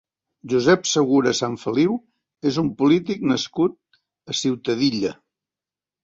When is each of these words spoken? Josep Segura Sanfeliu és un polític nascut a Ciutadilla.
Josep 0.51 0.87
Segura 0.91 1.33
Sanfeliu 1.39 1.91
és 2.51 2.57
un 2.61 2.71
polític 2.79 3.21
nascut 3.33 3.99
a 4.33 4.37
Ciutadilla. 4.39 5.13